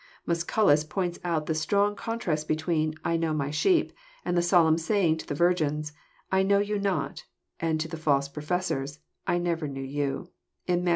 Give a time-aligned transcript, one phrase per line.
[0.25, 3.93] Musculus points out the strong contrast between ^' I know my sheep,"
[4.25, 5.93] and the solemn saying to the virgins,
[6.31, 7.25] "I know you not,"
[7.59, 10.31] and to the false professors, I never knew you,"
[10.65, 10.89] in Matt.